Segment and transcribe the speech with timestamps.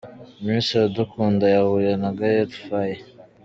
[0.43, 2.99] Miss Iradukunda yahuye na Gael Faye.